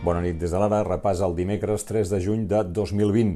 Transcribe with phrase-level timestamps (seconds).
[0.00, 0.38] Bona nit.
[0.40, 3.34] Des de l'ara repàs el dimecres 3 de juny de 2020.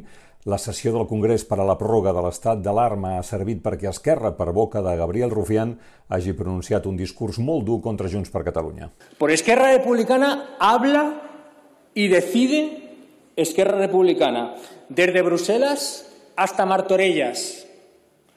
[0.48, 4.30] La sessió del Congrés per a la pròrroga de l'estat d'alarma ha servit perquè Esquerra,
[4.36, 5.74] per boca de Gabriel Rufián,
[6.08, 8.88] hagi pronunciat un discurs molt dur contra Junts per Catalunya.
[9.18, 11.04] Por Esquerra Republicana habla
[11.92, 12.96] y decide
[13.36, 14.54] Esquerra Republicana,
[14.88, 17.66] desde Bruselas hasta Martorellas,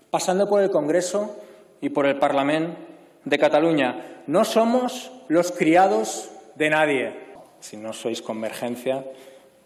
[0.09, 1.35] pasando por el Congreso
[1.79, 2.75] y por el Parlamento
[3.23, 4.23] de Cataluña.
[4.27, 7.26] No somos los criados de nadie.
[7.67, 9.03] Si no sois convergencia,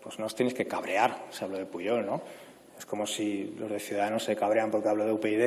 [0.01, 2.25] pues no os tenéis que cabrear, se habló de Puyol, ¿no?
[2.73, 5.43] Es como si los de Ciudadanos se cabrean porque hablo de UPyD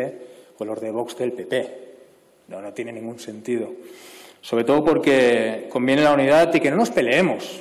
[0.58, 2.46] o los de Vox del PP.
[2.46, 3.74] No, no tiene ningún sentido.
[4.40, 7.60] Sobre todo porque conviene la unidad y que no nos peleemos.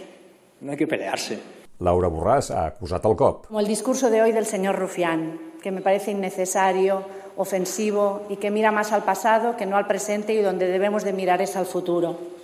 [0.61, 1.39] No hay que pelearse.
[1.79, 3.47] Laura Borràs ha acusat el cop.
[3.47, 7.01] Como el discurso de hoy del señor Rufián, que me parece innecesario,
[7.35, 11.13] ofensivo y que mira más al pasado que no al presente y donde debemos de
[11.13, 12.42] mirar es al futuro.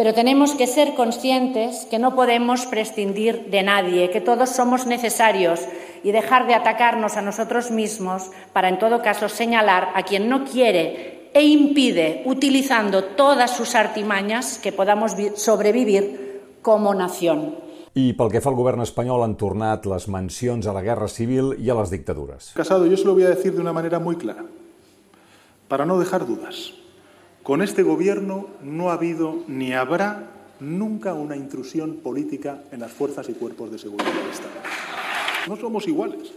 [0.00, 5.60] Pero tenemos que ser conscientes que no podemos prescindir de nadie, que todos somos necesarios
[6.02, 10.46] y dejar de atacarnos a nosotros mismos para, en todo caso, señalar a quien no
[10.46, 17.60] quiere e impide, utilizando todas sus artimañas, que podamos sobrevivir como nación.
[17.92, 21.52] I pel que fa al govern espanyol han tornat les mencions a la guerra civil
[21.60, 22.54] i a les dictadures.
[22.56, 24.48] Casado, yo se lo voy a decir de una manera muy clara,
[25.68, 26.79] para no dejar dudas.
[27.50, 33.28] Con este gobierno no ha habido ni habrá nunca una intrusión política en las fuerzas
[33.28, 34.52] y cuerpos de seguridad del Estado.
[35.48, 36.30] No somos iguales,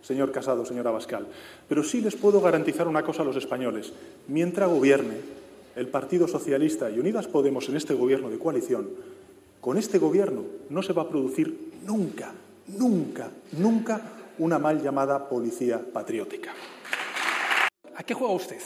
[0.00, 1.26] señor Casado, señora Bascal,
[1.68, 3.92] pero sí les puedo garantizar una cosa a los españoles.
[4.28, 5.16] Mientras gobierne
[5.74, 8.90] el Partido Socialista y Unidas Podemos en este gobierno de coalición,
[9.60, 12.32] con este gobierno no se va a producir nunca,
[12.68, 14.02] nunca, nunca
[14.38, 16.52] una mal llamada policía patriótica.
[17.96, 18.60] ¿A qué juega usted?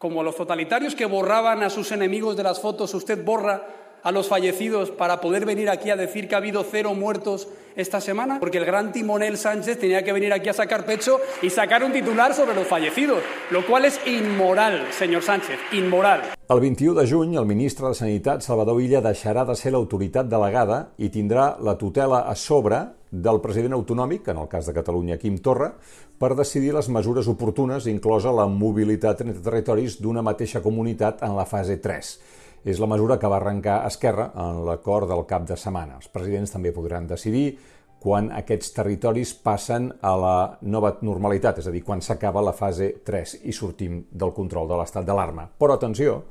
[0.00, 3.66] Como los totalitarios que borraban a sus enemigos de las fotos, usted borra
[4.02, 8.00] a los fallecidos para poder venir aquí a decir que ha habido cero muertos esta
[8.00, 8.40] semana?
[8.40, 11.92] Porque el gran timonel Sánchez tenía que venir aquí a sacar pecho y sacar un
[11.92, 13.18] titular sobre los fallecidos,
[13.50, 16.32] lo cual és inmoral, senyor Sánchez, inmoral.
[16.48, 20.94] El 21 de juny, el ministre de Sanitat, Salvador Illa, deixarà de ser l'autoritat delegada
[20.96, 25.38] i tindrà la tutela a sobre del president autonòmic, en el cas de Catalunya, Quim
[25.42, 25.72] Torra,
[26.18, 31.48] per decidir les mesures oportunes, inclosa la mobilitat entre territoris d'una mateixa comunitat en la
[31.48, 32.14] fase 3
[32.60, 35.96] és la mesura que va arrencar Esquerra en l'acord del cap de setmana.
[35.96, 37.54] Els presidents també podran decidir
[38.00, 42.94] quan aquests territoris passen a la nova normalitat, és a dir, quan s'acaba la fase
[43.04, 45.46] 3 i sortim del control de l'estat d'alarma.
[45.60, 46.22] Però atenció,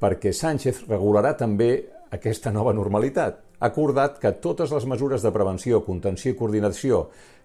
[0.00, 1.72] perquè Sánchez regularà també
[2.12, 3.42] aquesta nova normalitat.
[3.62, 7.04] Ha acordat que totes les mesures de prevenció, contenció i coordinació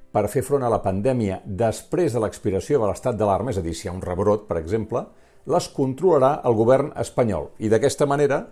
[0.10, 3.76] per fer front a la pandèmia després de l'expiració de l'estat d'alarma, és a dir,
[3.78, 5.04] si hi ha un rebrot, per exemple,
[5.46, 7.52] les controlarà el govern espanyol.
[7.62, 8.48] I d'aquesta manera,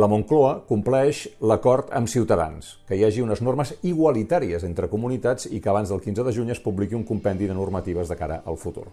[0.00, 5.60] la Moncloa compleix l'acord amb Ciutadans, que hi hagi unes normes igualitàries entre comunitats i
[5.60, 8.56] que abans del 15 de juny es publiqui un compendi de normatives de cara al
[8.56, 8.88] futur.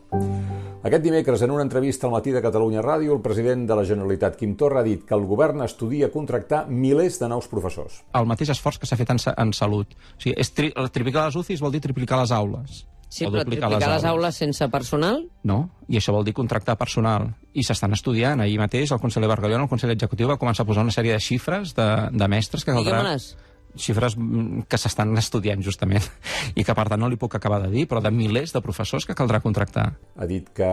[0.79, 4.37] Aquest dimecres, en una entrevista al matí de Catalunya Ràdio, el president de la Generalitat,
[4.39, 7.97] Quim Torra, ha dit que el govern estudia contractar milers de nous professors.
[8.15, 9.91] El mateix esforç que s'ha fet en, en salut.
[9.91, 12.85] O sigui, és tri triplicar les UCIs vol dir triplicar les aules.
[13.09, 15.19] Sí, però triplicar les, les aules sense personal?
[15.43, 15.59] No,
[15.89, 17.27] i això vol dir contractar personal.
[17.51, 18.39] I s'estan estudiant.
[18.39, 21.19] Ahir mateix el conseller Bargalló, el Consell Executiu, va començar a posar una sèrie de
[21.19, 23.03] xifres de, de mestres que caldrà...
[23.03, 26.05] Digue'm-les xifres mm, que s'estan estudiant justament
[26.59, 29.05] i que per tant no li puc acabar de dir, però de milers de professors
[29.05, 29.89] que caldrà contractar.
[30.17, 30.69] Ha dit que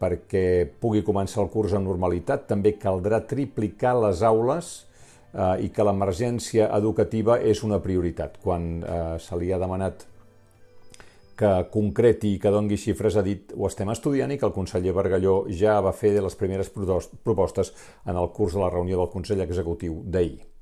[0.00, 4.74] perquè pugui començar el curs amb normalitat també caldrà triplicar les aules
[5.32, 8.38] eh, i que l'emergència educativa és una prioritat.
[8.42, 10.06] Quan eh, se li ha demanat
[11.36, 14.96] que concreti i que dongui xifres ha dit ho estem estudiant i que el conseller
[14.96, 17.74] Bargalló ja va fer de les primeres propostes
[18.06, 20.55] en el curs de la reunió del Consell Executiu d'ahir.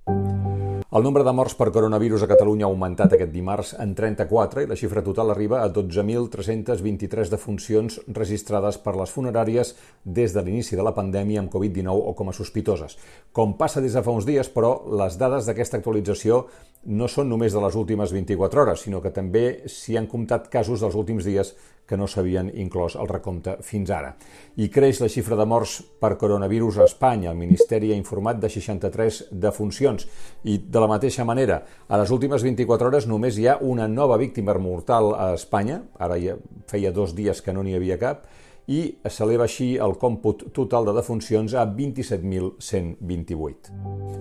[0.94, 4.68] El nombre de morts per coronavirus a Catalunya ha augmentat aquest dimarts en 34 i
[4.70, 9.72] la xifra total arriba a 12.323 defuncions registrades per les funeràries
[10.04, 12.94] des de l'inici de la pandèmia amb Covid-19 o com a sospitoses.
[13.34, 14.70] Com passa des de fa uns dies, però,
[15.02, 16.44] les dades d'aquesta actualització
[16.86, 20.86] no són només de les últimes 24 hores, sinó que també s'hi han comptat casos
[20.86, 24.14] dels últims dies que no s'havien inclòs al recompte fins ara.
[24.56, 27.32] I creix la xifra de morts per coronavirus a Espanya.
[27.32, 30.06] El Ministeri ha informat de 63 defuncions.
[30.44, 34.16] I de la mateixa manera, a les últimes 24 hores només hi ha una nova
[34.16, 35.82] víctima mortal a Espanya.
[35.98, 36.38] Ara ja
[36.70, 38.24] feia dos dies que no n'hi havia cap
[38.66, 43.70] i s'eleva així el còmput total de defuncions a 27.128.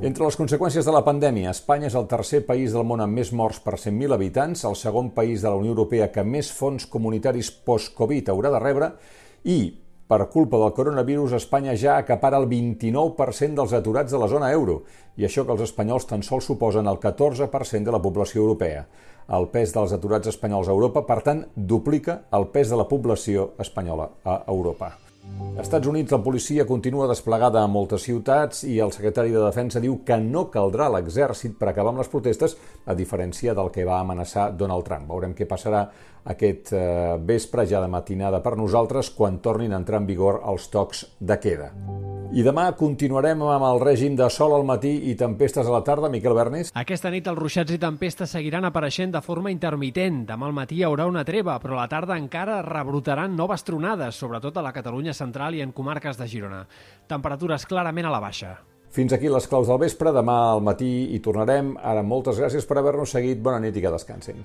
[0.04, 3.32] Entre les conseqüències de la pandèmia, Espanya és el tercer país del món amb més
[3.32, 7.52] morts per 100.000 habitants, el segon país de la Unió Europea que més fons comunitaris
[7.64, 8.88] post-Covid haurà de rebre
[9.44, 14.52] i per culpa del coronavirus, Espanya ja acapara el 29% dels aturats de la zona
[14.52, 14.82] euro,
[15.18, 18.86] i això que els espanyols tan sols suposen el 14% de la població europea.
[19.34, 23.54] El pes dels aturats espanyols a Europa, per tant, duplica el pes de la població
[23.64, 24.94] espanyola a Europa.
[25.54, 29.82] Als Estats Units la policia continua desplegada a moltes ciutats i el secretari de Defensa
[29.84, 34.00] diu que no caldrà l'exèrcit per acabar amb les protestes, a diferència del que va
[34.02, 35.08] amenaçar Donald Trump.
[35.14, 35.86] Veurem què passarà
[36.34, 40.68] aquest eh, vespre, ja de matinada per nosaltres, quan tornin a entrar en vigor els
[40.74, 41.72] tocs de queda.
[42.34, 46.10] I demà continuarem amb el règim de sol al matí i tempestes a la tarda.
[46.10, 46.72] Miquel Bernis.
[46.74, 50.24] Aquesta nit els ruixats i tempestes seguiran apareixent de forma intermitent.
[50.32, 54.18] Demà al matí hi haurà una treva, però a la tarda encara rebrotaran noves tronades,
[54.18, 56.66] sobretot a la Catalunya central i en comarques de Girona.
[57.06, 58.56] Temperatures clarament a la baixa.
[58.90, 60.10] Fins aquí les claus del vespre.
[60.10, 61.76] Demà al matí hi tornarem.
[61.78, 63.46] Ara moltes gràcies per haver-nos seguit.
[63.46, 64.42] Bona nit i que descansin.